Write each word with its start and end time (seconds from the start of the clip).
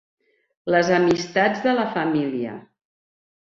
Les 0.75 0.89
amistats 1.01 1.61
de 1.67 1.77
la 1.83 1.87
família. 1.95 2.59